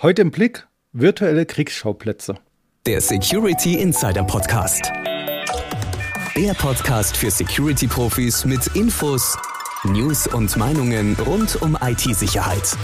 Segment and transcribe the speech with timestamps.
[0.00, 2.36] Heute im Blick virtuelle Kriegsschauplätze.
[2.86, 4.92] Der Security Insider Podcast.
[6.36, 9.36] Der Podcast für Security-Profis mit Infos,
[9.82, 12.76] News und Meinungen rund um IT-Sicherheit.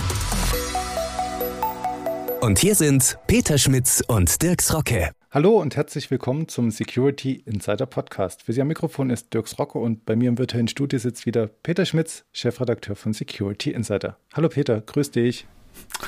[2.41, 5.13] Und hier sind Peter Schmitz und Dirks Rocke.
[5.31, 8.43] Hallo und herzlich willkommen zum Security Insider Podcast.
[8.43, 11.47] Für Sie am Mikrofon ist Dirks Rocke und bei mir im virtuellen Studio sitzt wieder
[11.47, 14.19] Peter Schmitz, Chefredakteur von Security Insider.
[14.33, 15.47] Hallo Peter, grüß dich.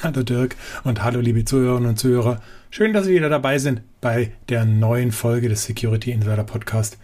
[0.02, 2.40] Hallo Dirk und hallo liebe Zuhörerinnen und Zuhörer.
[2.70, 6.98] Schön, dass Sie wieder dabei sind bei der neuen Folge des Security Insider Podcast.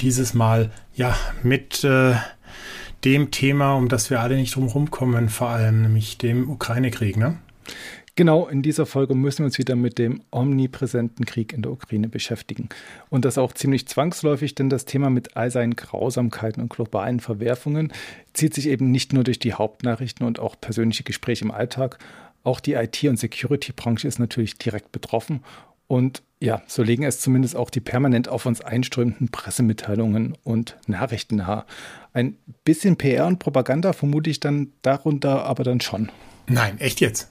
[0.00, 2.14] Dieses Mal ja mit äh,
[3.04, 7.38] dem Thema, um das wir alle nicht drum kommen, vor allem nämlich dem Ukraine-Krieg, ne?
[8.18, 12.08] Genau, in dieser Folge müssen wir uns wieder mit dem omnipräsenten Krieg in der Ukraine
[12.08, 12.68] beschäftigen.
[13.10, 17.92] Und das auch ziemlich zwangsläufig, denn das Thema mit all seinen Grausamkeiten und globalen Verwerfungen
[18.32, 22.00] zieht sich eben nicht nur durch die Hauptnachrichten und auch persönliche Gespräche im Alltag.
[22.42, 25.44] Auch die IT- und Security-Branche ist natürlich direkt betroffen.
[25.86, 31.36] Und ja, so legen es zumindest auch die permanent auf uns einströmenden Pressemitteilungen und Nachrichten
[31.36, 31.66] nahe.
[32.12, 36.10] Ein bisschen PR und Propaganda vermute ich dann darunter aber dann schon.
[36.48, 37.30] Nein, echt jetzt?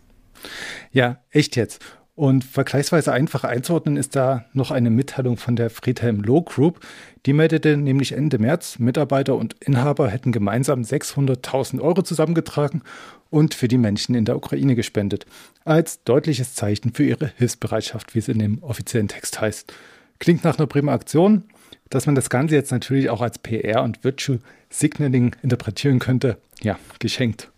[0.91, 1.83] Ja, echt jetzt.
[2.17, 6.79] Und vergleichsweise einfach einzuordnen ist da noch eine Mitteilung von der Friedhelm Loh Group.
[7.27, 12.81] Die meldete nämlich Ende März, Mitarbeiter und Inhaber hätten gemeinsam 600.000 Euro zusammengetragen
[13.29, 15.27] und für die Menschen in der Ukraine gespendet.
[15.63, 19.71] Als deutliches Zeichen für ihre Hilfsbereitschaft, wie es in dem offiziellen Text heißt.
[20.17, 21.43] Klingt nach einer prima Aktion.
[21.89, 26.77] Dass man das Ganze jetzt natürlich auch als PR und Virtual Signaling interpretieren könnte, ja,
[26.99, 27.51] geschenkt.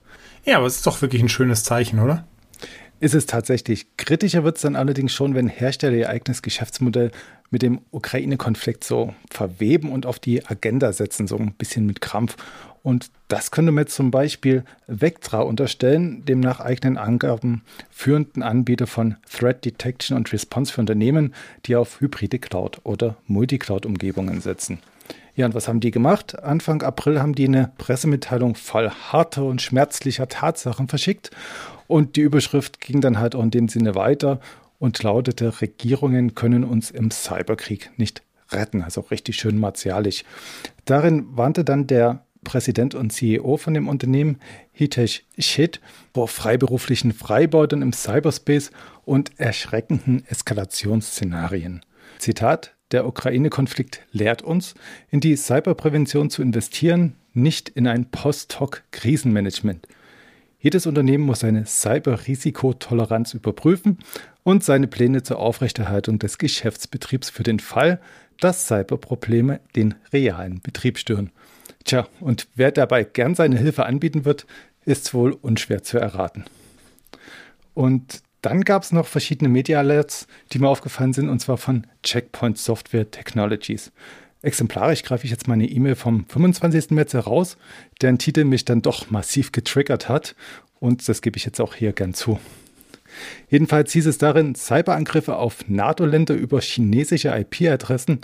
[0.43, 2.27] Ja, aber es ist doch wirklich ein schönes Zeichen, oder?
[2.99, 3.87] Ist es tatsächlich.
[3.97, 7.11] Kritischer wird es dann allerdings schon, wenn Hersteller ihr eigenes Geschäftsmodell
[7.49, 12.35] mit dem Ukraine-Konflikt so verweben und auf die Agenda setzen, so ein bisschen mit Krampf.
[12.83, 19.15] Und das könnte man zum Beispiel Vectra unterstellen, dem nach eigenen Angaben führenden Anbieter von
[19.29, 21.33] Threat Detection und Response für Unternehmen,
[21.65, 24.79] die auf hybride Cloud- oder Multicloud-Umgebungen setzen.
[25.39, 26.43] Ja, und was haben die gemacht?
[26.43, 31.31] Anfang April haben die eine Pressemitteilung voll harter und schmerzlicher Tatsachen verschickt
[31.87, 34.41] und die Überschrift ging dann halt auch in dem Sinne weiter
[34.79, 38.21] und lautete, Regierungen können uns im Cyberkrieg nicht
[38.51, 38.83] retten.
[38.83, 40.25] Also richtig schön martialisch.
[40.83, 44.39] Darin warnte dann der Präsident und CEO von dem Unternehmen,
[44.73, 45.79] Hitesh Shit,
[46.13, 48.71] vor freiberuflichen Freibeutern im Cyberspace
[49.05, 51.79] und erschreckenden Eskalationsszenarien.
[52.17, 54.75] Zitat, der Ukraine-Konflikt lehrt uns,
[55.09, 59.87] in die Cyberprävention zu investieren, nicht in ein Post-Hoc-Krisenmanagement.
[60.59, 63.99] Jedes Unternehmen muss seine Cyber-Risikotoleranz überprüfen
[64.43, 68.01] und seine Pläne zur Aufrechterhaltung des Geschäftsbetriebs für den Fall,
[68.39, 71.31] dass Cyberprobleme den realen Betrieb stören.
[71.85, 74.45] Tja, und wer dabei gern seine Hilfe anbieten wird,
[74.85, 76.45] ist wohl unschwer zu erraten.
[77.73, 81.87] Und dann gab es noch verschiedene Media Alerts, die mir aufgefallen sind, und zwar von
[82.03, 83.91] Checkpoint Software Technologies.
[84.41, 86.91] Exemplarisch greife ich jetzt meine E-Mail vom 25.
[86.91, 87.57] März heraus,
[88.01, 90.35] deren Titel mich dann doch massiv getriggert hat.
[90.79, 92.39] Und das gebe ich jetzt auch hier gern zu.
[93.49, 98.21] Jedenfalls hieß es darin, Cyberangriffe auf NATO-Länder über chinesische IP-Adressen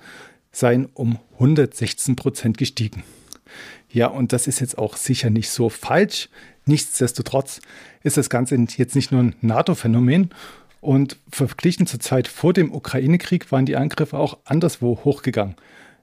[0.52, 3.04] seien um 116 Prozent gestiegen.
[3.92, 6.30] Ja, und das ist jetzt auch sicher nicht so falsch.
[6.66, 7.62] Nichtsdestotrotz
[8.04, 10.32] ist das Ganze jetzt nicht nur ein NATO-Phänomen.
[10.82, 15.56] Und verglichen zur Zeit vor dem Ukraine-Krieg waren die Angriffe auch anderswo hochgegangen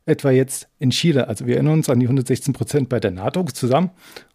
[0.06, 1.28] etwa jetzt in Chile.
[1.28, 3.90] Also wir erinnern uns an die 116 Prozent bei der NATO zusammen.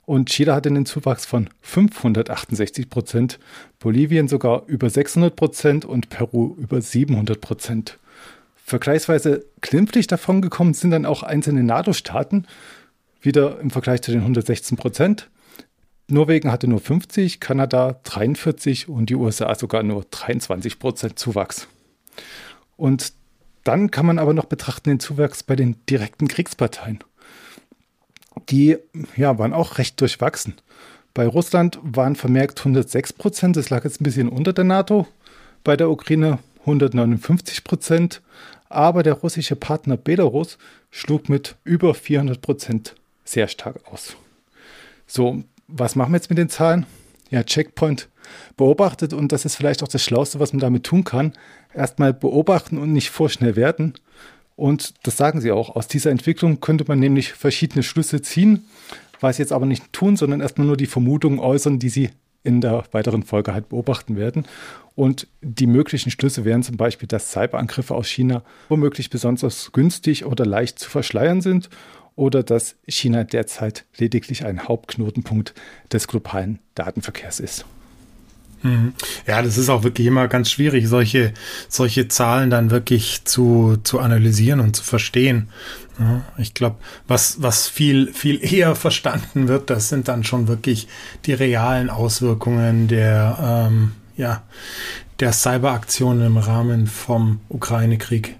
[0.05, 3.39] Und Chile hatte einen Zuwachs von 568 Prozent,
[3.79, 7.97] Bolivien sogar über 600 Prozent und Peru über 700 Prozent.
[8.55, 12.45] Vergleichsweise glimpflich davon gekommen sind dann auch einzelne NATO-Staaten,
[13.21, 15.29] wieder im Vergleich zu den 116 Prozent.
[16.09, 21.68] Norwegen hatte nur 50, Kanada 43 und die USA sogar nur 23 Prozent Zuwachs.
[22.78, 23.13] Und
[23.66, 27.00] dann kann man aber noch betrachten den Zuwachs bei den direkten Kriegsparteien.
[28.50, 28.78] Die
[29.18, 30.56] ja, waren auch recht durchwachsen.
[31.13, 35.07] Bei Russland waren vermerkt 106 Prozent, das lag jetzt ein bisschen unter der NATO.
[35.63, 38.21] Bei der Ukraine 159 Prozent.
[38.69, 40.57] Aber der russische Partner Belarus
[40.92, 42.95] schlug mit über 400 Prozent
[43.25, 44.15] sehr stark aus.
[45.07, 46.86] So, was machen wir jetzt mit den Zahlen?
[47.30, 48.10] Ja, Checkpoint
[48.56, 51.34] beobachtet und das ist vielleicht auch das Schlauste, was man damit tun kann.
[51.74, 53.94] Erstmal beobachten und nicht vorschnell werden.
[54.56, 55.75] Und das sagen sie auch.
[55.75, 58.66] Aus dieser Entwicklung könnte man nämlich verschiedene Schlüsse ziehen,
[59.19, 62.10] was jetzt aber nicht tun, sondern erstmal nur die Vermutungen äußern, die sie
[62.44, 64.46] in der weiteren Folge halt beobachten werden.
[64.96, 70.46] Und die möglichen Schlüsse wären zum Beispiel, dass Cyberangriffe aus China womöglich besonders günstig oder
[70.46, 71.69] leicht zu verschleiern sind
[72.18, 75.54] oder dass China derzeit lediglich ein Hauptknotenpunkt
[75.94, 77.66] des globalen Datenverkehrs ist.
[78.64, 78.94] Mhm.
[79.28, 81.34] Ja, das ist auch wirklich immer ganz schwierig, solche,
[81.69, 85.50] solche Zahlen dann wirklich zu, zu analysieren und zu verstehen.
[86.38, 86.78] Ich glaube,
[87.08, 90.88] was, was viel, viel eher verstanden wird, das sind dann schon wirklich
[91.25, 94.44] die realen Auswirkungen der, ähm, ja,
[95.19, 98.36] der Cyberaktionen im Rahmen vom Ukraine-Krieg.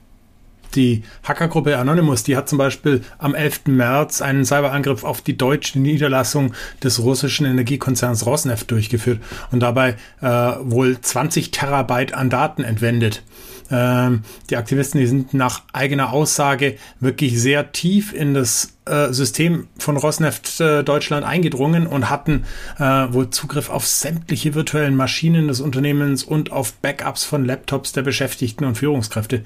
[0.78, 3.62] Die Hackergruppe Anonymous, die hat zum Beispiel am 11.
[3.66, 6.54] März einen Cyberangriff auf die deutsche Niederlassung
[6.84, 9.20] des russischen Energiekonzerns Rosneft durchgeführt
[9.52, 13.24] und dabei äh, wohl 20 Terabyte an Daten entwendet.
[13.69, 19.68] Ähm, die Aktivisten, die sind nach eigener Aussage wirklich sehr tief in das äh, System
[19.78, 22.46] von Rosneft äh, Deutschland eingedrungen und hatten
[22.80, 28.04] äh, wohl Zugriff auf sämtliche virtuellen Maschinen des Unternehmens und auf Backups von Laptops der
[28.04, 29.44] Beschäftigten und Führungskräfte.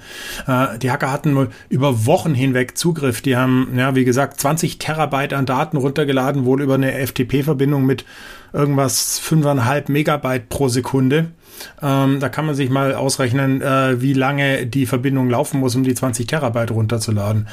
[0.81, 3.21] Die Hacker hatten wohl über Wochen hinweg Zugriff.
[3.21, 8.06] Die haben, ja, wie gesagt, 20 Terabyte an Daten runtergeladen, wohl über eine FTP-Verbindung mit
[8.53, 11.31] irgendwas 5,5 Megabyte pro Sekunde.
[11.81, 15.83] Ähm, da kann man sich mal ausrechnen, äh, wie lange die Verbindung laufen muss, um
[15.83, 17.48] die 20 Terabyte runterzuladen.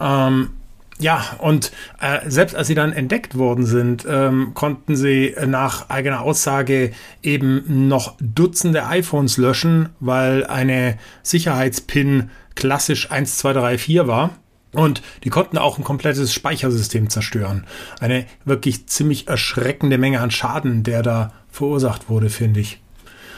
[0.00, 0.50] Ähm,
[0.98, 6.20] ja, und äh, selbst als sie dann entdeckt worden sind, ähm, konnten sie nach eigener
[6.20, 14.30] Aussage eben noch Dutzende iPhones löschen, weil eine Sicherheitspin klassisch 1234 war.
[14.74, 17.66] Und die konnten auch ein komplettes Speichersystem zerstören.
[18.00, 22.81] Eine wirklich ziemlich erschreckende Menge an Schaden, der da verursacht wurde, finde ich.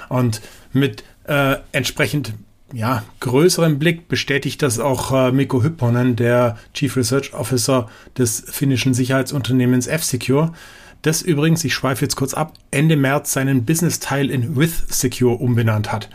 [0.09, 0.41] Und
[0.73, 2.35] mit äh, entsprechend
[2.73, 8.95] ja, größerem Blick bestätigt das auch äh, Mikko Hypponen, der Chief Research Officer des finnischen
[8.95, 10.53] Sicherheitsunternehmens F-Secure,
[11.05, 15.93] das übrigens, ich schweife jetzt kurz ab, Ende März seinen Business-Teil in With Secure umbenannt
[15.93, 16.09] hat.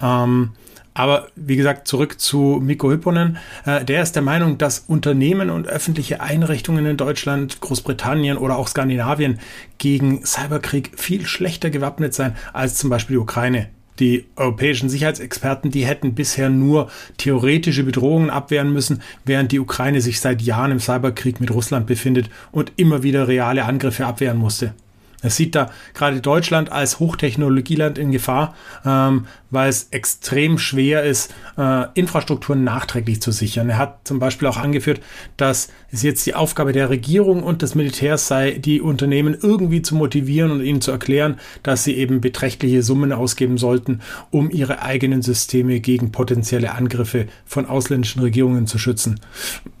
[0.00, 0.52] Ähm,
[0.96, 3.36] aber wie gesagt, zurück zu Mikko Hypponen.
[3.66, 8.66] Äh, der ist der Meinung, dass Unternehmen und öffentliche Einrichtungen in Deutschland, Großbritannien oder auch
[8.66, 9.38] Skandinavien
[9.76, 13.68] gegen Cyberkrieg viel schlechter gewappnet seien als zum Beispiel die Ukraine.
[13.98, 20.20] Die europäischen Sicherheitsexperten, die hätten bisher nur theoretische Bedrohungen abwehren müssen, während die Ukraine sich
[20.20, 24.74] seit Jahren im Cyberkrieg mit Russland befindet und immer wieder reale Angriffe abwehren musste.
[25.22, 28.54] Es sieht da gerade Deutschland als Hochtechnologieland in Gefahr,
[28.84, 33.70] ähm, weil es extrem schwer ist, äh, Infrastrukturen nachträglich zu sichern.
[33.70, 35.00] Er hat zum Beispiel auch angeführt,
[35.36, 39.94] dass es jetzt die Aufgabe der Regierung und des Militärs sei, die Unternehmen irgendwie zu
[39.94, 44.00] motivieren und ihnen zu erklären, dass sie eben beträchtliche Summen ausgeben sollten,
[44.30, 49.20] um ihre eigenen Systeme gegen potenzielle Angriffe von ausländischen Regierungen zu schützen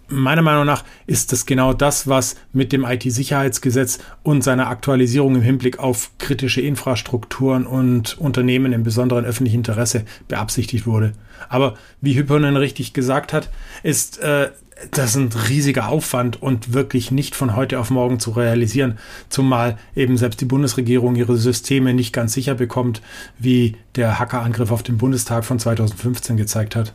[0.08, 5.42] meiner Meinung nach ist das genau das, was mit dem IT-Sicherheitsgesetz und seiner Aktualisierung im
[5.42, 11.12] Hinblick auf kritische Infrastrukturen und Unternehmen im besonderen öffentlichen Interesse beabsichtigt wurde.
[11.48, 13.50] Aber wie Hypponen richtig gesagt hat,
[13.82, 14.50] ist äh,
[14.90, 20.16] das ein riesiger Aufwand und wirklich nicht von heute auf morgen zu realisieren, zumal eben
[20.16, 23.00] selbst die Bundesregierung ihre Systeme nicht ganz sicher bekommt,
[23.38, 26.92] wie der Hackerangriff auf den Bundestag von 2015 gezeigt hat.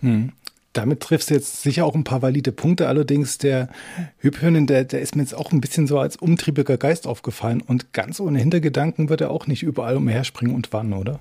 [0.00, 0.32] Hm.
[0.72, 2.86] Damit triffst du jetzt sicher auch ein paar valide Punkte.
[2.86, 3.68] Allerdings der
[4.18, 7.60] Hyphönen, der, der ist mir jetzt auch ein bisschen so als umtriebiger Geist aufgefallen.
[7.60, 11.18] Und ganz ohne Hintergedanken wird er auch nicht überall umherspringen und wann, oder?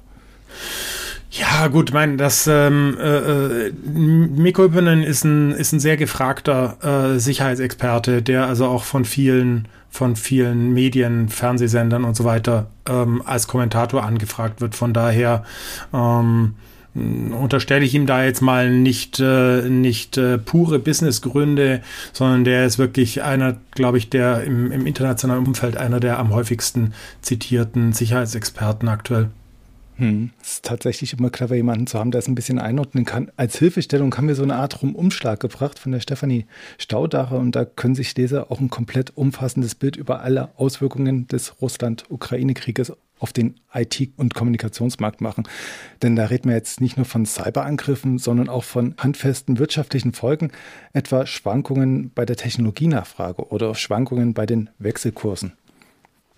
[1.31, 7.14] Ja, gut, mein, das ähm, äh, äh Mikko Hyppönen ist ein, ist ein sehr gefragter
[7.16, 13.24] äh, Sicherheitsexperte, der also auch von vielen von vielen Medien, Fernsehsendern und so weiter ähm,
[13.26, 14.76] als Kommentator angefragt wird.
[14.76, 15.44] Von daher
[15.94, 16.56] ähm,
[16.94, 21.81] unterstelle ich ihm da jetzt mal nicht, äh, nicht äh, pure Businessgründe,
[22.14, 26.33] sondern der ist wirklich einer, glaube ich, der im, im internationalen Umfeld einer der am
[26.33, 29.30] häufigsten zitierten Sicherheitsexperten aktuell.
[29.99, 30.31] Hm.
[30.41, 33.31] Es ist tatsächlich immer clever, jemanden zu haben, der es ein bisschen einordnen kann.
[33.35, 36.45] Als Hilfestellung haben wir so eine Art Rumumschlag gebracht von der Stefanie
[36.77, 41.61] Staudacher und da können sich Leser auch ein komplett umfassendes Bild über alle Auswirkungen des
[41.61, 45.44] Russland-Ukraine-Krieges auf den IT- und Kommunikationsmarkt machen.
[46.01, 50.51] Denn da reden wir jetzt nicht nur von Cyberangriffen, sondern auch von handfesten wirtschaftlichen Folgen,
[50.94, 55.51] etwa Schwankungen bei der Technologienachfrage oder Schwankungen bei den Wechselkursen.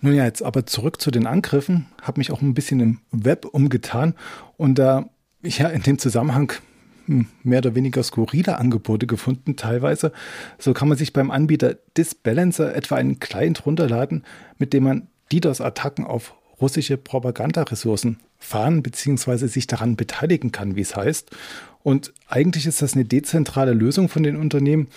[0.02, 3.46] Nun ja, jetzt aber zurück zu den Angriffen, habe mich auch ein bisschen im Web
[3.46, 4.14] umgetan
[4.56, 5.08] und da
[5.42, 6.52] ich ja in dem Zusammenhang
[7.06, 10.12] hm, mehr oder weniger skurrile Angebote gefunden, teilweise.
[10.58, 14.24] So kann man sich beim Anbieter Disbalancer etwa einen Client runterladen,
[14.58, 19.46] mit dem man DDoS-Attacken auf russische Propagandaressourcen fahren bzw.
[19.46, 21.30] sich daran beteiligen kann, wie es heißt.
[21.84, 24.88] Und eigentlich ist das eine dezentrale Lösung von den Unternehmen,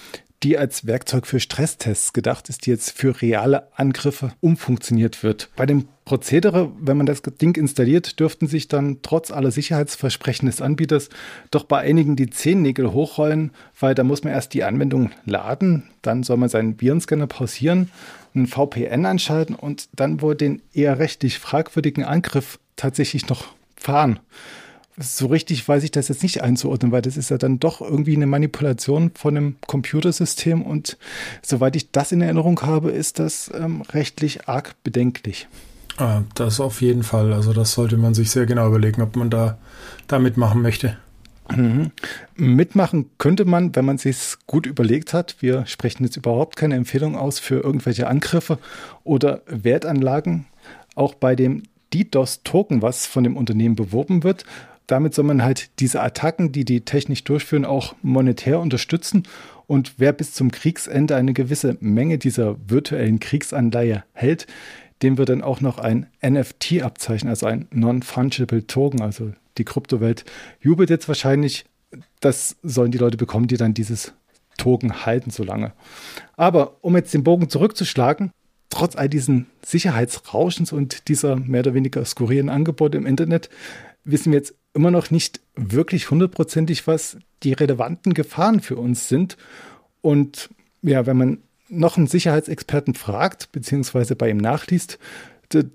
[0.46, 5.50] die als Werkzeug für Stresstests gedacht ist, die jetzt für reale Angriffe umfunktioniert wird.
[5.56, 10.62] Bei dem Prozedere, wenn man das Ding installiert, dürften sich dann trotz aller Sicherheitsversprechen des
[10.62, 11.10] Anbieters
[11.50, 16.22] doch bei einigen die Zehennägel hochrollen, weil da muss man erst die Anwendung laden, dann
[16.22, 17.90] soll man seinen Virenscanner pausieren,
[18.36, 24.20] ein VPN anschalten und dann wohl den eher rechtlich fragwürdigen Angriff tatsächlich noch fahren.
[24.98, 28.16] So richtig weiß ich das jetzt nicht einzuordnen, weil das ist ja dann doch irgendwie
[28.16, 30.98] eine Manipulation von einem Computersystem und
[31.42, 35.48] soweit ich das in Erinnerung habe, ist das ähm, rechtlich arg bedenklich.
[35.98, 37.34] Ah, das auf jeden Fall.
[37.34, 39.58] Also das sollte man sich sehr genau überlegen, ob man da,
[40.08, 40.98] da mitmachen möchte.
[41.54, 41.92] Mhm.
[42.36, 45.38] Mitmachen könnte man, wenn man sich gut überlegt hat.
[45.40, 48.58] Wir sprechen jetzt überhaupt keine Empfehlung aus für irgendwelche Angriffe
[49.04, 50.46] oder Wertanlagen.
[50.96, 54.44] Auch bei dem DDoS-Token, was von dem Unternehmen beworben wird.
[54.88, 59.24] Damit soll man halt diese Attacken, die die technisch durchführen, auch monetär unterstützen.
[59.68, 64.46] Und wer bis zum Kriegsende eine gewisse Menge dieser virtuellen Kriegsanleihe hält,
[65.02, 70.26] dem wird dann auch noch ein NFT abzeichnen, also ein Non-Fungible Token, also die Kryptowelt
[70.62, 71.66] jubelt jetzt wahrscheinlich.
[72.20, 74.14] Das sollen die Leute bekommen, die dann dieses
[74.58, 75.74] Token halten so lange.
[76.38, 78.32] Aber um jetzt den Bogen zurückzuschlagen,
[78.70, 83.50] trotz all diesen Sicherheitsrauschens und dieser mehr oder weniger skurrilen Angebote im Internet,
[84.04, 89.38] wissen wir jetzt immer noch nicht wirklich hundertprozentig, was die relevanten Gefahren für uns sind.
[90.02, 90.50] Und
[90.82, 91.38] ja, wenn man
[91.70, 95.00] noch einen Sicherheitsexperten fragt, beziehungsweise bei ihm nachliest,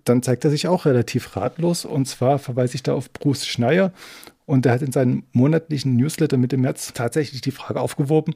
[0.04, 1.84] dann zeigt er sich auch relativ ratlos.
[1.84, 3.92] Und zwar verweise ich da auf Bruce Schneier.
[4.46, 8.34] Und er hat in seinem monatlichen Newsletter Mitte März tatsächlich die Frage aufgeworfen,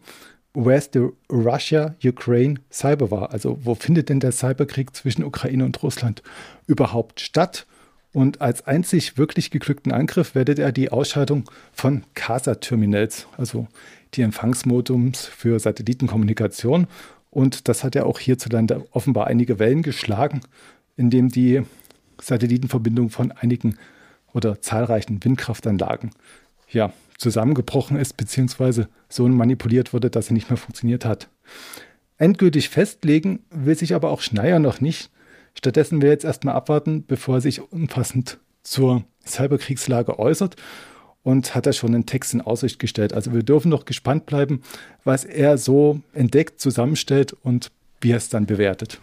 [0.55, 3.33] where's the Russia-Ukraine Cyber War?
[3.33, 6.23] Also wo findet denn der Cyberkrieg zwischen Ukraine und Russland
[6.67, 7.67] überhaupt statt?
[8.15, 13.67] Und als einzig wirklich geglückten Angriff wertet er die Ausschaltung von CASA-Terminals, also
[14.15, 16.87] die Empfangsmodums für Satellitenkommunikation.
[17.31, 20.43] Und das hat ja auch hierzulande offenbar einige Wellen geschlagen
[20.97, 21.63] in die
[22.23, 23.79] Satellitenverbindung von einigen
[24.33, 26.13] oder zahlreichen Windkraftanlagen
[26.71, 31.29] ja, zusammengebrochen ist, beziehungsweise so manipuliert wurde, dass sie nicht mehr funktioniert hat.
[32.17, 35.11] Endgültig festlegen will sich aber auch Schneier noch nicht.
[35.55, 40.57] Stattdessen will er jetzt erstmal abwarten, bevor er sich umfassend zur Cyberkriegslage äußert
[41.23, 43.13] und hat er schon einen Text in Aussicht gestellt.
[43.13, 44.63] Also wir dürfen noch gespannt bleiben,
[45.05, 47.71] was er so entdeckt, zusammenstellt und
[48.01, 49.01] wie er es dann bewertet.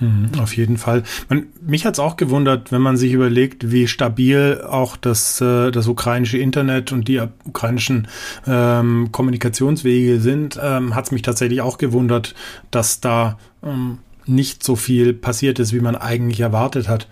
[0.00, 1.04] Mhm, auf jeden Fall.
[1.28, 5.70] Man, mich hat es auch gewundert, wenn man sich überlegt, wie stabil auch das, äh,
[5.70, 8.08] das ukrainische Internet und die ukrainischen
[8.46, 12.34] ähm, Kommunikationswege sind, ähm, hat es mich tatsächlich auch gewundert,
[12.70, 17.08] dass da ähm, nicht so viel passiert ist, wie man eigentlich erwartet hat.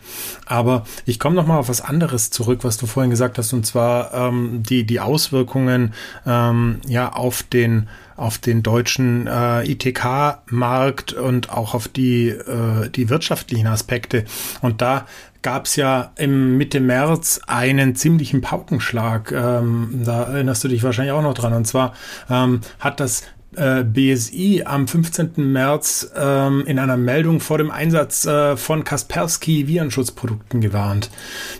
[0.47, 3.67] Aber ich komme noch mal auf was anderes zurück, was du vorhin gesagt hast, und
[3.67, 5.95] zwar ähm, die die Auswirkungen
[6.26, 13.09] ähm, ja auf den auf den deutschen äh, ITK-Markt und auch auf die äh, die
[13.09, 14.25] wirtschaftlichen Aspekte.
[14.61, 15.07] Und da
[15.43, 19.33] gab es ja im Mitte März einen ziemlichen Paukenschlag.
[19.33, 21.52] Ähm, da erinnerst du dich wahrscheinlich auch noch dran.
[21.55, 21.95] Und zwar
[22.29, 25.33] ähm, hat das BSI am 15.
[25.37, 31.11] März ähm, in einer Meldung vor dem Einsatz äh, von Kaspersky Virenschutzprodukten gewarnt.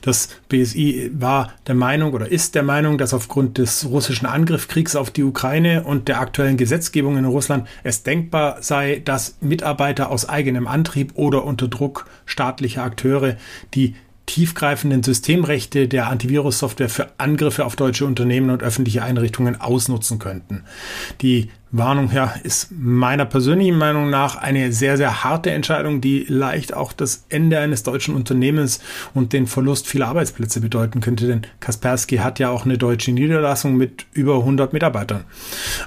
[0.03, 5.11] Das BSI war der Meinung oder ist der Meinung, dass aufgrund des russischen Angriffskriegs auf
[5.11, 10.69] die Ukraine und der aktuellen Gesetzgebung in Russland es denkbar sei, dass Mitarbeiter aus eigenem
[10.69, 13.37] Antrieb oder unter Druck staatlicher Akteure
[13.75, 13.97] die
[14.31, 20.63] tiefgreifenden Systemrechte der Antivirus-Software für Angriffe auf deutsche Unternehmen und öffentliche Einrichtungen ausnutzen könnten.
[21.21, 26.75] Die Warnung ja, ist meiner persönlichen Meinung nach eine sehr, sehr harte Entscheidung, die leicht
[26.75, 28.81] auch das Ende eines deutschen Unternehmens
[29.15, 33.77] und den Verlust vieler Arbeitsplätze bedeuten könnte, denn Kaspersky hat ja auch eine deutsche Niederlassung
[33.77, 35.25] mit über 100 Mitarbeitern.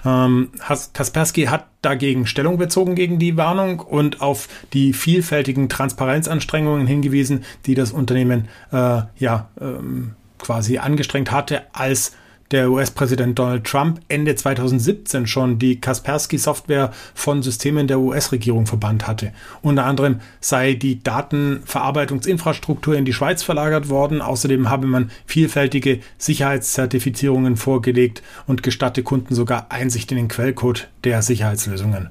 [0.05, 0.49] Ähm,
[0.93, 7.75] Kaspersky hat dagegen Stellung bezogen gegen die Warnung und auf die vielfältigen Transparenzanstrengungen hingewiesen, die
[7.75, 12.13] das Unternehmen äh, ja ähm, quasi angestrengt hatte, als
[12.53, 19.33] der US-Präsident Donald Trump Ende 2017 schon die Kaspersky-Software von Systemen der US-Regierung verbannt hatte.
[19.61, 24.21] Unter anderem sei die Datenverarbeitungsinfrastruktur in die Schweiz verlagert worden.
[24.21, 31.23] Außerdem habe man vielfältige Sicherheitszertifizierungen vorgelegt und gestatte Kunden sogar Einsicht in den Quellcode der
[31.23, 32.09] Sicherheitslösungen.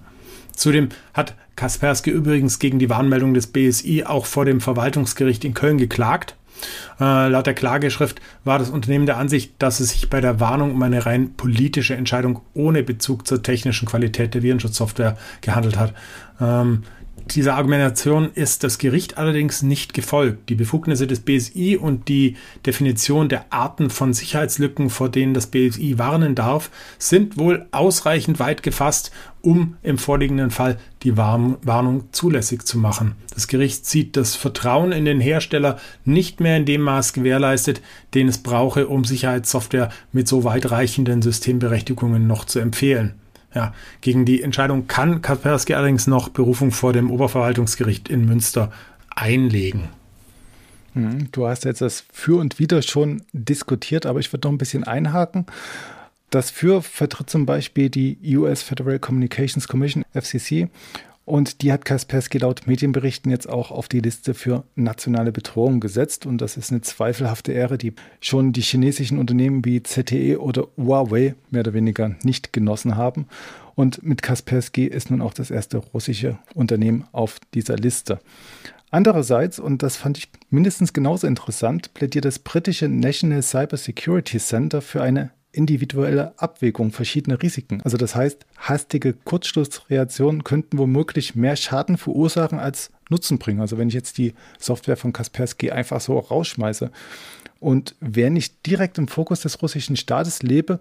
[0.55, 5.79] Zudem hat Kaspersky übrigens gegen die Warnmeldung des BSI auch vor dem Verwaltungsgericht in Köln
[5.79, 6.35] geklagt
[7.01, 10.73] äh, laut der Klageschrift war das Unternehmen der Ansicht, dass es sich bei der Warnung
[10.73, 15.95] um eine rein politische Entscheidung ohne Bezug zur technischen Qualität der Virenschutzsoftware gehandelt hat.
[16.41, 16.83] Ähm,
[17.31, 20.49] dieser Argumentation ist das Gericht allerdings nicht gefolgt.
[20.49, 25.99] Die Befugnisse des BSI und die Definition der Arten von Sicherheitslücken, vor denen das BSI
[25.99, 29.13] warnen darf, sind wohl ausreichend weit gefasst,
[29.43, 33.17] um im vorliegenden Fall die Warnung zulässig zu machen.
[33.35, 37.83] Das Gericht sieht das Vertrauen in den Hersteller nicht mehr in dem Maß gewährleistet,
[38.15, 43.15] den es brauche, um Sicherheitssoftware mit so weitreichenden Systemberechtigungen noch zu empfehlen.
[43.55, 48.73] Ja, gegen die Entscheidung kann Kaspersky allerdings noch Berufung vor dem Oberverwaltungsgericht in Münster
[49.11, 49.89] einlegen.
[50.95, 54.59] Hm, du hast jetzt das Für und Wider schon diskutiert, aber ich würde noch ein
[54.59, 55.47] bisschen einhaken.
[56.33, 60.71] Das Für vertritt zum Beispiel die US Federal Communications Commission, FCC,
[61.27, 66.25] und die hat Kaspersky laut Medienberichten jetzt auch auf die Liste für nationale Bedrohung gesetzt.
[66.25, 71.35] Und das ist eine zweifelhafte Ehre, die schon die chinesischen Unternehmen wie ZTE oder Huawei
[71.51, 73.27] mehr oder weniger nicht genossen haben.
[73.75, 78.21] Und mit Kaspersky ist nun auch das erste russische Unternehmen auf dieser Liste.
[78.91, 84.81] Andererseits, und das fand ich mindestens genauso interessant, plädiert das britische National Cyber Security Center
[84.81, 87.83] für eine individuelle Abwägung verschiedener Risiken.
[87.83, 93.61] Also das heißt, hastige Kurzschlussreaktionen könnten womöglich mehr Schaden verursachen als Nutzen bringen.
[93.61, 96.91] Also wenn ich jetzt die Software von Kaspersky einfach so rausschmeiße.
[97.61, 100.81] Und wer nicht direkt im Fokus des russischen Staates lebe,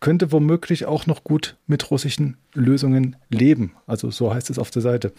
[0.00, 3.72] könnte womöglich auch noch gut mit russischen Lösungen leben.
[3.86, 5.12] Also so heißt es auf der Seite.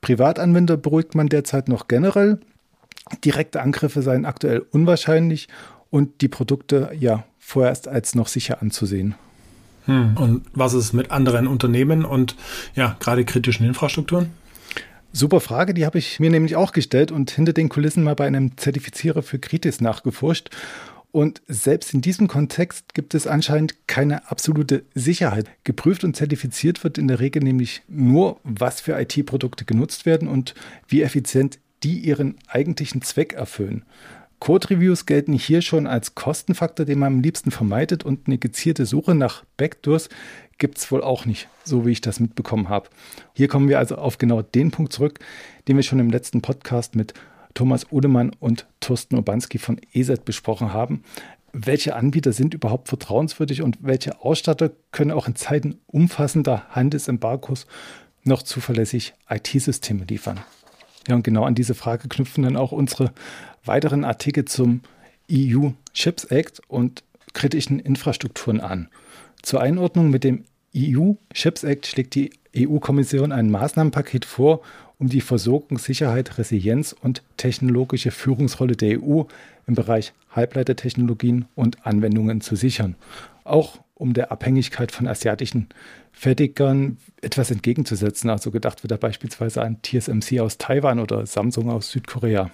[0.00, 2.40] Privatanwender beruhigt man derzeit noch generell.
[3.24, 5.48] Direkte Angriffe seien aktuell unwahrscheinlich
[5.90, 9.14] und die Produkte ja vorerst als noch sicher anzusehen.
[9.86, 10.18] Hm.
[10.18, 12.36] Und was ist mit anderen Unternehmen und
[12.74, 14.32] ja, gerade kritischen Infrastrukturen?
[15.14, 18.26] Super Frage, die habe ich mir nämlich auch gestellt und hinter den Kulissen mal bei
[18.26, 20.50] einem Zertifizierer für Kritis nachgeforscht.
[21.10, 25.48] Und selbst in diesem Kontext gibt es anscheinend keine absolute Sicherheit.
[25.64, 30.54] Geprüft und zertifiziert wird in der Regel nämlich nur, was für IT-Produkte genutzt werden und
[30.86, 33.86] wie effizient die ihren eigentlichen Zweck erfüllen.
[34.40, 39.14] Code-Reviews gelten hier schon als Kostenfaktor, den man am liebsten vermeidet und eine gezielte Suche
[39.14, 40.08] nach Backdoors
[40.58, 42.88] gibt es wohl auch nicht, so wie ich das mitbekommen habe.
[43.34, 45.20] Hier kommen wir also auf genau den Punkt zurück,
[45.66, 47.14] den wir schon im letzten Podcast mit
[47.54, 51.02] Thomas Udemann und Thorsten Obanski von ESET besprochen haben.
[51.52, 57.66] Welche Anbieter sind überhaupt vertrauenswürdig und welche Ausstatter können auch in Zeiten umfassender Handelsembargos
[58.24, 60.40] noch zuverlässig IT-Systeme liefern?
[61.08, 63.12] Ja, und genau an diese Frage knüpfen dann auch unsere
[63.68, 64.80] weiteren Artikel zum
[65.30, 68.88] EU Chips Act und kritischen Infrastrukturen an.
[69.42, 70.44] Zur Einordnung mit dem
[70.76, 74.62] EU Chips Act schlägt die EU-Kommission ein Maßnahmenpaket vor,
[74.98, 79.22] um die Versorgungssicherheit, Resilienz und technologische Führungsrolle der EU
[79.66, 82.96] im Bereich Halbleitertechnologien und Anwendungen zu sichern.
[83.44, 85.68] Auch um der Abhängigkeit von asiatischen
[86.12, 88.30] Fertigern etwas entgegenzusetzen.
[88.30, 92.50] Also gedacht wird da beispielsweise an TSMC aus Taiwan oder Samsung aus Südkorea.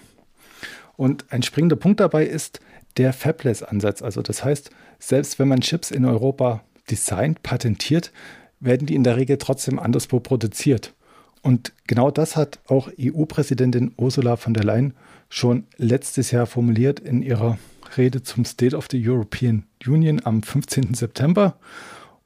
[0.97, 2.59] Und ein springender Punkt dabei ist
[2.97, 4.01] der Fabless-Ansatz.
[4.01, 8.11] Also das heißt, selbst wenn man Chips in Europa designt, patentiert,
[8.59, 10.93] werden die in der Regel trotzdem anderswo produziert.
[11.41, 14.93] Und genau das hat auch EU-Präsidentin Ursula von der Leyen
[15.29, 17.57] schon letztes Jahr formuliert in ihrer
[17.97, 20.93] Rede zum State of the European Union am 15.
[20.93, 21.57] September.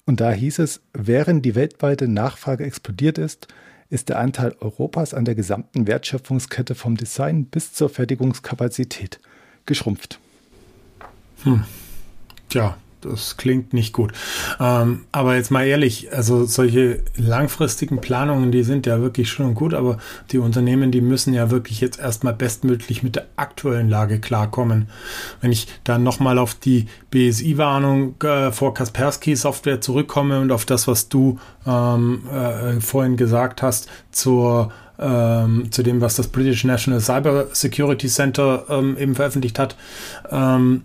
[0.06, 3.48] Und da hieß es, während die weltweite Nachfrage explodiert ist,
[3.90, 9.20] ist der Anteil Europas an der gesamten Wertschöpfungskette vom Design bis zur Fertigungskapazität
[9.66, 10.20] geschrumpft.
[11.44, 11.64] Hm.
[12.50, 14.12] Tja, das klingt nicht gut.
[14.60, 19.56] Ähm, aber jetzt mal ehrlich, also solche langfristigen Planungen, die sind ja wirklich schön und
[19.56, 19.98] gut, aber
[20.32, 24.90] die Unternehmen, die müssen ja wirklich jetzt erstmal bestmöglich mit der aktuellen Lage klarkommen.
[25.42, 30.88] Wenn ich dann nochmal auf die BSI-Warnung äh, vor Kaspersky Software zurückkomme und auf das,
[30.88, 37.00] was du ähm, äh, vorhin gesagt hast zur ähm, zu dem, was das British National
[37.00, 39.76] Cyber Security Center ähm, eben veröffentlicht hat,
[40.30, 40.84] ähm,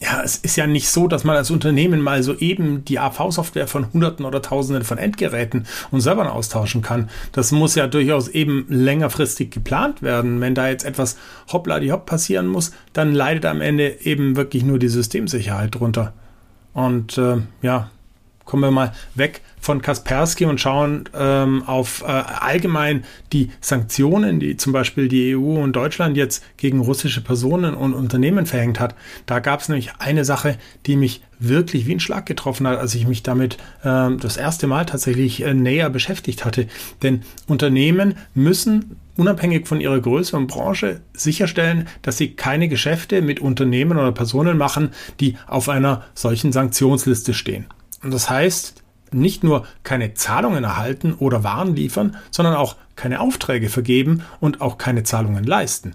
[0.00, 3.66] ja, es ist ja nicht so, dass man als Unternehmen mal so eben die AV-Software
[3.66, 7.10] von Hunderten oder Tausenden von Endgeräten und Servern austauschen kann.
[7.32, 10.40] Das muss ja durchaus eben längerfristig geplant werden.
[10.40, 11.16] Wenn da jetzt etwas
[11.52, 16.12] hoppla die hopp passieren muss, dann leidet am Ende eben wirklich nur die Systemsicherheit drunter.
[16.74, 17.90] Und äh, ja,
[18.48, 24.56] kommen wir mal weg von Kaspersky und schauen ähm, auf äh, allgemein die Sanktionen, die
[24.56, 28.94] zum Beispiel die EU und Deutschland jetzt gegen russische Personen und Unternehmen verhängt hat.
[29.26, 30.56] Da gab es nämlich eine Sache,
[30.86, 34.66] die mich wirklich wie ein Schlag getroffen hat, als ich mich damit äh, das erste
[34.66, 36.66] Mal tatsächlich äh, näher beschäftigt hatte.
[37.02, 43.40] Denn Unternehmen müssen unabhängig von ihrer Größe und Branche sicherstellen, dass sie keine Geschäfte mit
[43.40, 47.66] Unternehmen oder Personen machen, die auf einer solchen Sanktionsliste stehen.
[48.02, 53.68] Und das heißt, nicht nur keine Zahlungen erhalten oder Waren liefern, sondern auch keine Aufträge
[53.68, 55.94] vergeben und auch keine Zahlungen leisten.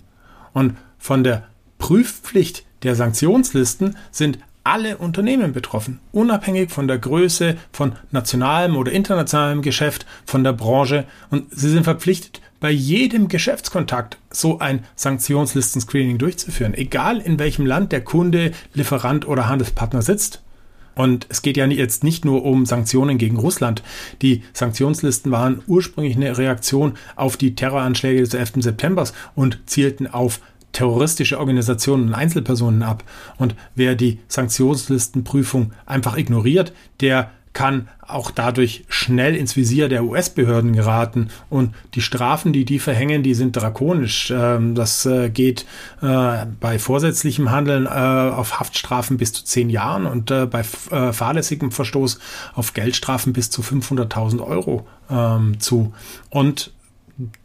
[0.54, 1.44] Und von der
[1.78, 9.62] Prüfpflicht der Sanktionslisten sind alle Unternehmen betroffen, unabhängig von der Größe von nationalem oder internationalem
[9.62, 11.06] Geschäft, von der Branche.
[11.30, 17.92] Und sie sind verpflichtet, bei jedem Geschäftskontakt so ein Sanktionslisten-Screening durchzuführen, egal in welchem Land
[17.92, 20.43] der Kunde, Lieferant oder Handelspartner sitzt.
[20.96, 23.84] Und es geht ja jetzt nicht nur um Sanktionen gegen Russland.
[24.22, 28.54] Die Sanktionslisten waren ursprünglich eine Reaktion auf die Terroranschläge des 11.
[28.58, 30.40] September und zielten auf
[30.72, 33.04] terroristische Organisationen und Einzelpersonen ab.
[33.38, 40.74] Und wer die Sanktionslistenprüfung einfach ignoriert, der kann auch dadurch schnell ins Visier der US-Behörden
[40.74, 41.30] geraten.
[41.50, 44.34] Und die Strafen, die die verhängen, die sind drakonisch.
[44.36, 45.66] Ähm, das äh, geht
[46.02, 52.20] äh, bei vorsätzlichem Handeln äh, auf Haftstrafen bis zu zehn Jahren und bei fahrlässigem Verstoß
[52.56, 55.94] auf Geldstrafen bis zu 500.000 Euro ähm, zu.
[56.30, 56.72] Und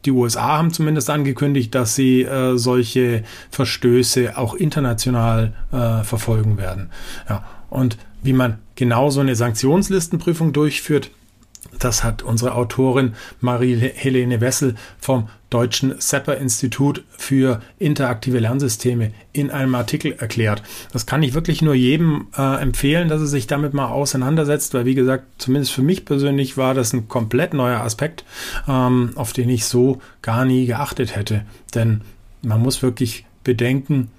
[0.05, 6.91] die USA haben zumindest angekündigt, dass sie äh, solche Verstöße auch international äh, verfolgen werden.
[7.29, 11.11] Ja, und wie man genau so eine Sanktionslistenprüfung durchführt,
[11.79, 20.13] das hat unsere Autorin Marie-Helene Wessel vom Deutschen Sepper-Institut für interaktive Lernsysteme in einem Artikel
[20.13, 20.63] erklärt.
[20.93, 24.85] Das kann ich wirklich nur jedem äh, empfehlen, dass er sich damit mal auseinandersetzt, weil
[24.85, 28.25] wie gesagt, zumindest für mich persönlich war das ein komplett neuer Aspekt,
[28.67, 31.45] ähm, auf den ich so gar nie geachtet hätte.
[31.75, 32.03] Denn
[32.43, 34.11] man muss wirklich bedenken,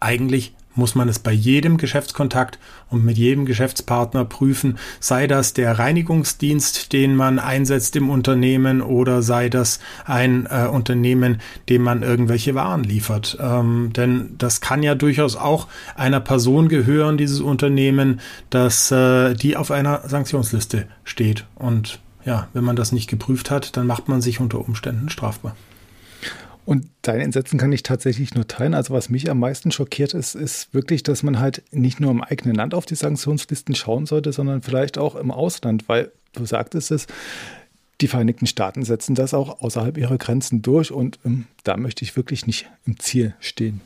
[0.00, 2.58] eigentlich muss man es bei jedem Geschäftskontakt
[2.90, 9.22] und mit jedem Geschäftspartner prüfen, sei das der Reinigungsdienst, den man einsetzt im Unternehmen oder
[9.22, 13.38] sei das ein äh, Unternehmen, dem man irgendwelche Waren liefert.
[13.40, 19.56] Ähm, denn das kann ja durchaus auch einer Person gehören, dieses Unternehmen, dass äh, die
[19.56, 21.46] auf einer Sanktionsliste steht.
[21.54, 25.54] Und ja, wenn man das nicht geprüft hat, dann macht man sich unter Umständen strafbar.
[26.64, 28.74] Und dein Entsetzen kann ich tatsächlich nur teilen.
[28.74, 32.22] Also was mich am meisten schockiert ist, ist wirklich, dass man halt nicht nur im
[32.22, 36.90] eigenen Land auf die Sanktionslisten schauen sollte, sondern vielleicht auch im Ausland, weil du sagtest
[36.90, 37.06] es,
[38.00, 42.16] die Vereinigten Staaten setzen das auch außerhalb ihrer Grenzen durch und ähm, da möchte ich
[42.16, 43.80] wirklich nicht im Ziel stehen.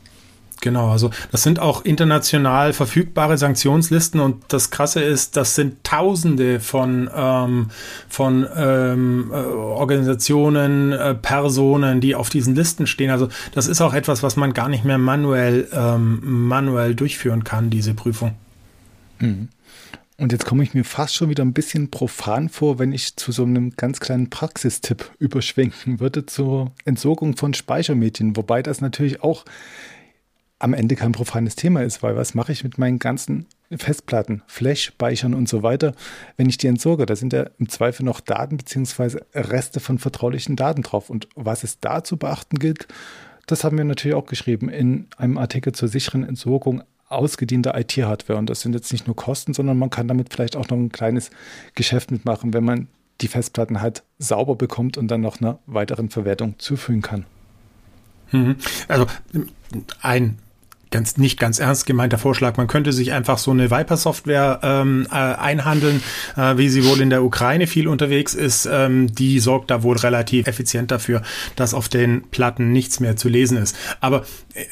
[0.60, 6.58] Genau, also das sind auch international verfügbare Sanktionslisten und das Krasse ist, das sind Tausende
[6.58, 7.70] von, ähm,
[8.08, 13.10] von ähm, äh, Organisationen, äh, Personen, die auf diesen Listen stehen.
[13.10, 17.70] Also das ist auch etwas, was man gar nicht mehr manuell, ähm, manuell durchführen kann,
[17.70, 18.34] diese Prüfung.
[19.20, 19.48] Mhm.
[20.16, 23.30] Und jetzt komme ich mir fast schon wieder ein bisschen profan vor, wenn ich zu
[23.30, 29.44] so einem ganz kleinen Praxistipp überschwenken würde zur Entsorgung von Speichermedien, wobei das natürlich auch
[30.58, 34.84] am Ende kein profanes Thema ist, weil was mache ich mit meinen ganzen Festplatten, Flash,
[34.84, 35.92] Speichern und so weiter,
[36.36, 37.06] wenn ich die entsorge?
[37.06, 39.20] Da sind ja im Zweifel noch Daten bzw.
[39.34, 41.10] Reste von vertraulichen Daten drauf.
[41.10, 42.88] Und was es da zu beachten gilt,
[43.46, 48.38] das haben wir natürlich auch geschrieben in einem Artikel zur sicheren Entsorgung ausgedienter IT-Hardware.
[48.38, 50.92] Und das sind jetzt nicht nur Kosten, sondern man kann damit vielleicht auch noch ein
[50.92, 51.30] kleines
[51.74, 52.88] Geschäft mitmachen, wenn man
[53.20, 57.24] die Festplatten halt sauber bekommt und dann noch einer weiteren Verwertung zufügen kann.
[58.30, 58.56] Mhm.
[58.88, 59.06] Also
[60.02, 60.38] ein
[60.90, 62.56] ganz nicht ganz ernst gemeinter Vorschlag.
[62.56, 66.02] Man könnte sich einfach so eine Viper-Software ähm, äh, einhandeln,
[66.36, 68.68] äh, wie sie wohl in der Ukraine viel unterwegs ist.
[68.70, 71.22] Ähm, die sorgt da wohl relativ effizient dafür,
[71.56, 73.76] dass auf den Platten nichts mehr zu lesen ist.
[74.00, 74.24] Aber
[74.54, 74.64] äh,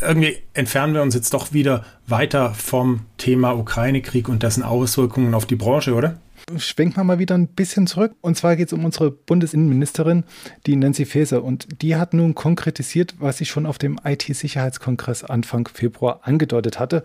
[0.00, 5.46] irgendwie entfernen wir uns jetzt doch wieder weiter vom Thema Ukraine-Krieg und dessen Auswirkungen auf
[5.46, 6.16] die Branche, oder?
[6.58, 8.14] Schwenken wir mal wieder ein bisschen zurück.
[8.20, 10.24] Und zwar geht es um unsere Bundesinnenministerin,
[10.66, 11.42] die Nancy Faeser.
[11.42, 17.02] Und die hat nun konkretisiert, was ich schon auf dem IT-Sicherheitskongress Anfang Februar angedeutet hatte.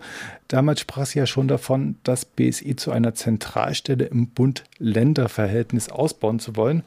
[0.48, 6.56] Damals sprach sie ja schon davon, das BSI zu einer Zentralstelle im Bund-Länder-Verhältnis ausbauen zu
[6.56, 6.82] wollen.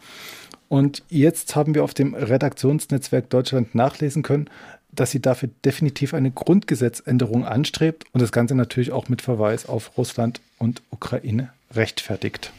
[0.68, 4.50] Und jetzt haben wir auf dem Redaktionsnetzwerk Deutschland nachlesen können,
[4.92, 9.98] dass sie dafür definitiv eine Grundgesetzänderung anstrebt und das Ganze natürlich auch mit Verweis auf
[9.98, 12.52] Russland und Ukraine rechtfertigt.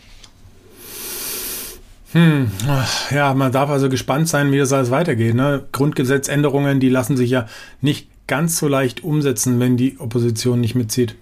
[2.12, 2.50] Hm,
[3.10, 5.34] ja, man darf also gespannt sein, wie das alles weitergeht.
[5.34, 5.66] Ne?
[5.70, 7.46] Grundgesetzänderungen, die lassen sich ja
[7.80, 11.16] nicht ganz so leicht umsetzen, wenn die Opposition nicht mitzieht.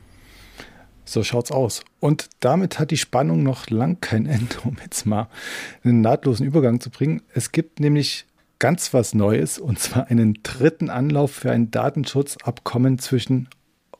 [1.04, 1.82] So schaut's aus.
[2.00, 5.28] Und damit hat die Spannung noch lang kein Ende, um jetzt mal
[5.84, 7.22] einen nahtlosen Übergang zu bringen.
[7.32, 8.26] Es gibt nämlich
[8.58, 13.48] ganz was Neues und zwar einen dritten Anlauf für ein Datenschutzabkommen zwischen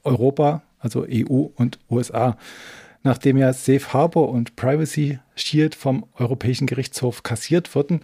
[0.05, 2.37] Europa, also EU und USA.
[3.02, 8.00] Nachdem ja Safe Harbor und Privacy Shield vom Europäischen Gerichtshof kassiert wurden,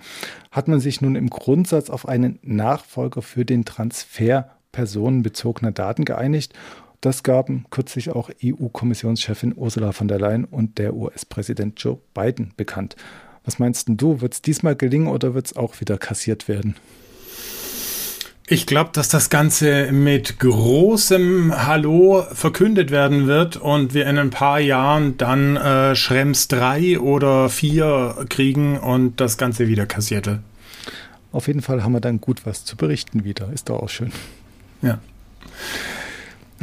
[0.51, 6.53] hat man sich nun im Grundsatz auf einen Nachfolger für den Transfer personenbezogener Daten geeinigt.
[7.01, 12.97] Das gaben kürzlich auch EU-Kommissionschefin Ursula von der Leyen und der US-Präsident Joe Biden bekannt.
[13.45, 16.77] Was meinst du, wird es diesmal gelingen oder wird es auch wieder kassiert werden?
[18.47, 24.29] Ich glaube, dass das Ganze mit großem Hallo verkündet werden wird und wir in ein
[24.29, 30.41] paar Jahren dann äh, Schrems 3 oder 4 kriegen und das Ganze wieder kassiert wird.
[31.33, 33.51] Auf jeden Fall haben wir dann gut was zu berichten wieder.
[33.51, 34.13] Ist doch auch schön.
[34.83, 34.99] Ja.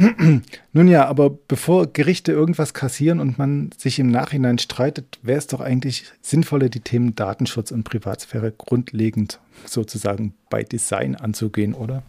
[0.72, 5.46] Nun ja, aber bevor Gerichte irgendwas kassieren und man sich im Nachhinein streitet, wäre es
[5.46, 12.02] doch eigentlich sinnvoller, die Themen Datenschutz und Privatsphäre grundlegend sozusagen bei Design anzugehen, oder?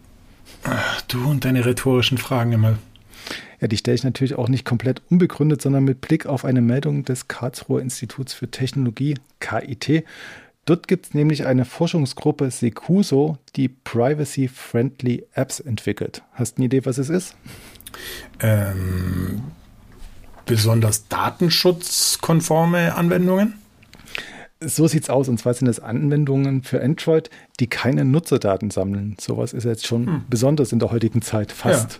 [0.64, 2.78] Ach, du und deine rhetorischen Fragen immer.
[3.60, 7.04] Ja, die stelle ich natürlich auch nicht komplett unbegründet, sondern mit Blick auf eine Meldung
[7.04, 10.04] des Karlsruher Instituts für Technologie, KIT.
[10.66, 16.22] Dort gibt es nämlich eine Forschungsgruppe Secuso, die Privacy-Friendly Apps entwickelt.
[16.32, 17.36] Hast du eine Idee, was es ist?
[18.40, 19.42] Ähm,
[20.46, 23.54] besonders datenschutzkonforme Anwendungen?
[24.60, 25.28] So sieht es aus.
[25.28, 27.30] Und zwar sind es Anwendungen für Android,
[27.60, 29.16] die keine Nutzerdaten sammeln.
[29.20, 30.24] Sowas ist jetzt schon hm.
[30.28, 31.94] besonders in der heutigen Zeit fast.
[31.94, 31.98] Ja.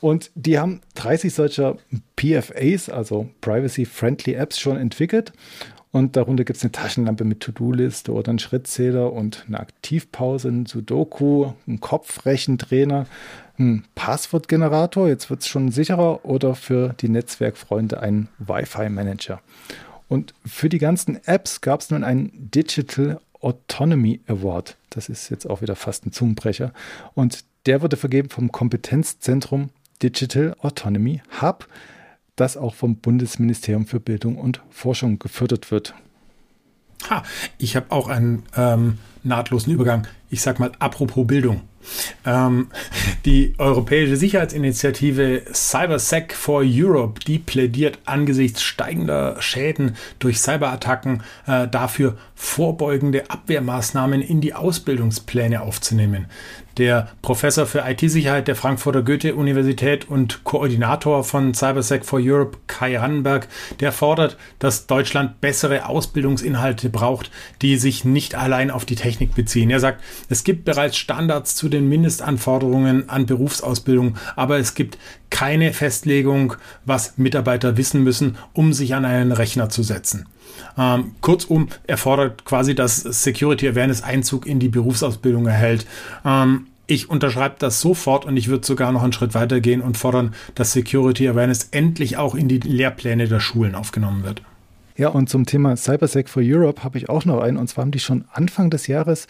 [0.00, 1.78] Und die haben 30 solcher
[2.16, 5.32] PFAs, also Privacy-Friendly Apps, schon entwickelt.
[5.92, 10.66] Und darunter gibt es eine Taschenlampe mit To-Do-Liste oder einen Schrittzähler und eine Aktivpause, ein
[10.66, 13.06] Sudoku, einen Kopfrechentrainer,
[13.58, 19.40] ein Passwortgenerator, jetzt wird es schon sicherer, oder für die Netzwerkfreunde einen Wi-Fi-Manager.
[20.08, 24.76] Und für die ganzen Apps gab es nun einen Digital Autonomy Award.
[24.90, 26.72] Das ist jetzt auch wieder fast ein Zungenbrecher.
[27.14, 29.70] Und der wurde vergeben vom Kompetenzzentrum
[30.02, 31.66] Digital Autonomy Hub,
[32.36, 35.94] das auch vom Bundesministerium für Bildung und Forschung gefördert wird.
[37.08, 37.22] Ha,
[37.58, 40.06] ich habe auch einen ähm, nahtlosen Übergang.
[40.30, 41.62] Ich sage mal, apropos Bildung.
[42.24, 42.68] Ähm,
[43.24, 52.16] die Europäische Sicherheitsinitiative CyberSec for Europe, die plädiert angesichts steigender Schäden durch Cyberattacken äh, dafür,
[52.34, 56.26] vorbeugende Abwehrmaßnahmen in die Ausbildungspläne aufzunehmen.
[56.76, 63.46] Der Professor für IT-Sicherheit der Frankfurter Goethe-Universität und Koordinator von CyberSec for Europe, Kai Rannenberg,
[63.78, 67.30] der fordert, dass Deutschland bessere Ausbildungsinhalte braucht,
[67.62, 69.70] die sich nicht allein auf die Technik beziehen.
[69.70, 74.98] Er sagt, es gibt bereits Standards zu den Mindestanforderungen an Berufsausbildung, aber es gibt
[75.30, 80.26] keine Festlegung, was Mitarbeiter wissen müssen, um sich an einen Rechner zu setzen.
[80.78, 85.86] Ähm, kurzum, er fordert quasi, dass Security Awareness Einzug in die Berufsausbildung erhält.
[86.24, 89.96] Ähm, ich unterschreibe das sofort und ich würde sogar noch einen Schritt weiter gehen und
[89.96, 94.42] fordern, dass Security Awareness endlich auch in die Lehrpläne der Schulen aufgenommen wird.
[94.96, 97.56] Ja, und zum Thema CyberSec for Europe habe ich auch noch einen.
[97.56, 99.26] Und zwar haben die schon Anfang des Jahres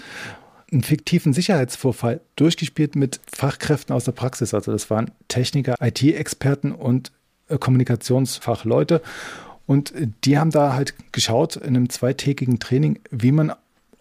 [0.70, 4.52] einen fiktiven Sicherheitsvorfall durchgespielt mit Fachkräften aus der Praxis.
[4.52, 7.12] Also das waren Techniker, IT-Experten und
[7.48, 9.00] äh, Kommunikationsfachleute.
[9.66, 13.52] Und die haben da halt geschaut in einem zweitägigen Training, wie man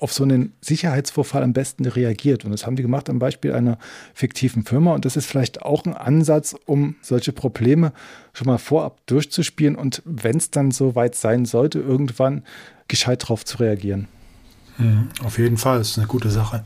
[0.04, 2.44] auf so einen Sicherheitsvorfall am besten reagiert.
[2.44, 3.78] Und das haben die gemacht am Beispiel einer
[4.14, 4.94] fiktiven Firma.
[4.94, 7.94] Und das ist vielleicht auch ein Ansatz, um solche Probleme
[8.34, 12.44] schon mal vorab durchzuspielen und wenn es dann so weit sein sollte, irgendwann
[12.90, 14.10] gescheit darauf zu reagieren.
[14.78, 16.66] Mhm, auf jeden Fall, das ist eine gute Sache.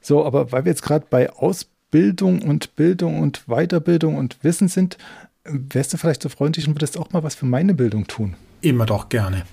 [0.00, 4.96] So, aber weil wir jetzt gerade bei Ausbildung und Bildung und Weiterbildung und Wissen sind,
[5.44, 8.34] wärst du vielleicht so freundlich und würdest auch mal was für meine Bildung tun?
[8.60, 9.44] Immer doch gerne.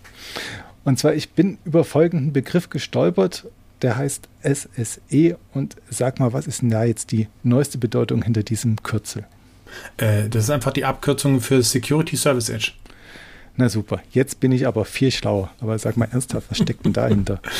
[0.83, 3.45] Und zwar, ich bin über folgenden Begriff gestolpert,
[3.81, 5.37] der heißt SSE.
[5.53, 9.25] Und sag mal, was ist denn da jetzt die neueste Bedeutung hinter diesem Kürzel?
[9.97, 12.71] Äh, das ist einfach die Abkürzung für Security Service Edge.
[13.55, 15.51] Na super, jetzt bin ich aber viel schlauer.
[15.59, 17.41] Aber sag mal ernsthaft, was steckt denn dahinter?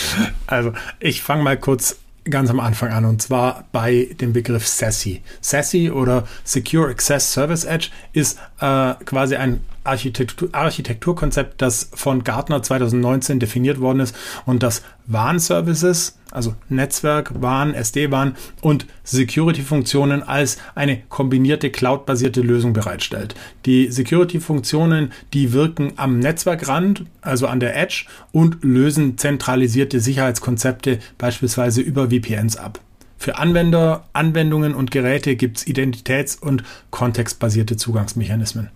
[0.47, 1.97] Also, ich fange mal kurz
[2.29, 5.19] ganz am Anfang an und zwar bei dem Begriff SASE.
[5.41, 12.61] SASE oder Secure Access Service Edge ist äh, quasi ein Architektur, Architekturkonzept, das von Gartner
[12.61, 21.01] 2019 definiert worden ist und das WAN-Services, also Netzwerk, WAN, SD-WAN und Security-Funktionen als eine
[21.09, 23.35] kombinierte cloud-basierte Lösung bereitstellt.
[23.65, 31.81] Die Security-Funktionen, die wirken am Netzwerkrand, also an der Edge und lösen zentralisierte Sicherheitskonzepte beispielsweise
[31.81, 32.81] über VPNs ab.
[33.17, 38.69] Für Anwender, Anwendungen und Geräte gibt es identitäts- und kontextbasierte Zugangsmechanismen.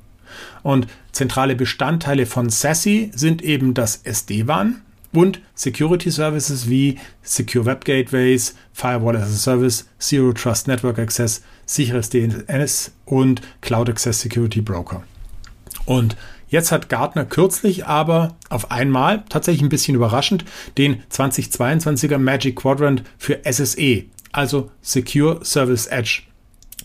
[0.63, 4.81] Und zentrale Bestandteile von SASE sind eben das SD-WAN
[5.13, 11.41] und Security Services wie Secure Web Gateways, Firewall as a Service, Zero Trust Network Access,
[11.65, 15.03] sicheres DNS und Cloud Access Security Broker.
[15.85, 16.15] Und
[16.51, 20.43] Jetzt hat Gartner kürzlich aber auf einmal, tatsächlich ein bisschen überraschend,
[20.77, 26.23] den 2022er Magic Quadrant für SSE, also Secure Service Edge,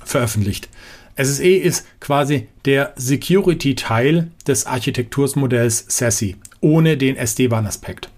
[0.05, 0.69] veröffentlicht.
[1.17, 8.11] SSE ist quasi der Security-Teil des Architektursmodells SASE, ohne den SD-WAN-Aspekt.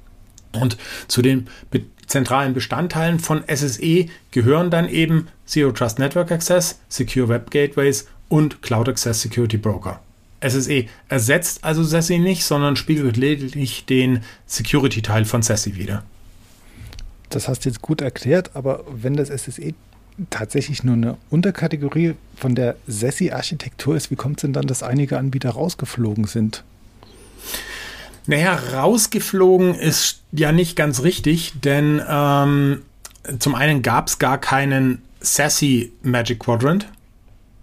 [0.53, 6.81] Und zu den be zentralen Bestandteilen von SSE gehören dann eben Zero Trust Network Access,
[6.89, 10.01] Secure Web Gateways und Cloud Access Security Broker.
[10.41, 16.03] SSE ersetzt also SASE nicht, sondern spiegelt lediglich den Security-Teil von SASE wieder.
[17.29, 19.75] Das hast du jetzt gut erklärt, aber wenn das SSE
[20.31, 25.19] tatsächlich nur eine Unterkategorie von der SESI-Architektur ist, wie kommt es denn dann, dass einige
[25.19, 26.65] Anbieter rausgeflogen sind?
[28.27, 32.83] Naja, rausgeflogen ist ja nicht ganz richtig, denn ähm,
[33.39, 36.87] zum einen gab es gar keinen SASE Magic Quadrant.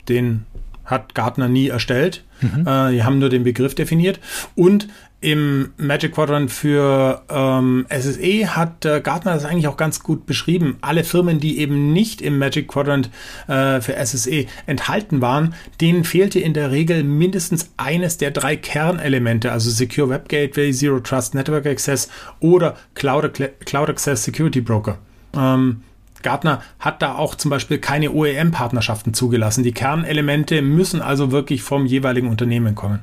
[0.10, 0.46] Den
[0.86, 2.24] hat Gartner nie erstellt.
[2.42, 2.68] Mhm.
[2.68, 4.20] Äh, die haben nur den Begriff definiert.
[4.56, 4.88] Und
[5.26, 10.78] im Magic Quadrant für ähm, SSE hat äh, Gartner das eigentlich auch ganz gut beschrieben.
[10.82, 13.10] Alle Firmen, die eben nicht im Magic Quadrant
[13.48, 19.52] äh, für SSE enthalten waren, denen fehlte in der Regel mindestens eines der drei Kernelemente,
[19.52, 22.08] also Secure Web Gateway, Zero Trust Network Access
[22.40, 25.00] oder Cloud, Cloud Access Security Broker.
[25.36, 25.82] Ähm,
[26.22, 29.64] Gartner hat da auch zum Beispiel keine OEM-Partnerschaften zugelassen.
[29.64, 33.00] Die Kernelemente müssen also wirklich vom jeweiligen Unternehmen kommen.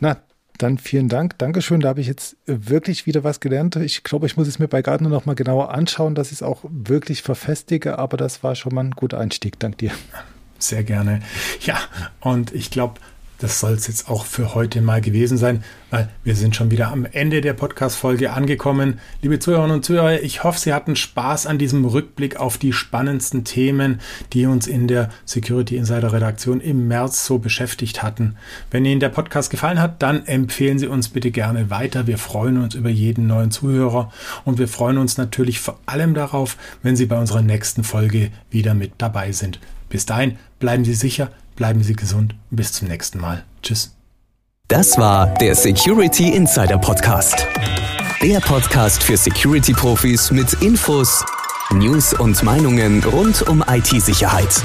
[0.00, 0.18] Na,
[0.58, 1.38] dann vielen Dank.
[1.38, 1.80] Dankeschön.
[1.80, 3.76] Da habe ich jetzt wirklich wieder was gelernt.
[3.76, 6.64] Ich glaube, ich muss es mir bei Gartner nochmal genauer anschauen, dass ich es auch
[6.68, 7.98] wirklich verfestige.
[7.98, 9.58] Aber das war schon mal ein guter Einstieg.
[9.58, 9.92] Dank dir.
[10.58, 11.20] Sehr gerne.
[11.60, 11.78] Ja,
[12.20, 13.00] und ich glaube,
[13.38, 16.88] das soll es jetzt auch für heute mal gewesen sein, weil wir sind schon wieder
[16.88, 18.98] am Ende der Podcast-Folge angekommen.
[19.20, 23.44] Liebe Zuhörerinnen und Zuhörer, ich hoffe, Sie hatten Spaß an diesem Rückblick auf die spannendsten
[23.44, 24.00] Themen,
[24.32, 28.36] die uns in der Security Insider Redaktion im März so beschäftigt hatten.
[28.70, 32.06] Wenn Ihnen der Podcast gefallen hat, dann empfehlen Sie uns bitte gerne weiter.
[32.06, 34.12] Wir freuen uns über jeden neuen Zuhörer
[34.44, 38.74] und wir freuen uns natürlich vor allem darauf, wenn Sie bei unserer nächsten Folge wieder
[38.74, 39.60] mit dabei sind.
[39.88, 42.34] Bis dahin, bleiben Sie sicher, Bleiben Sie gesund.
[42.50, 43.44] Bis zum nächsten Mal.
[43.62, 43.92] Tschüss.
[44.68, 47.46] Das war der Security Insider Podcast.
[48.22, 51.24] Der Podcast für Security-Profis mit Infos,
[51.70, 54.62] News und Meinungen rund um IT-Sicherheit.